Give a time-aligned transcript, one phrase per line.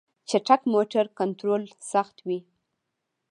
[0.29, 2.39] چټک موټر کنټرول سخت وي.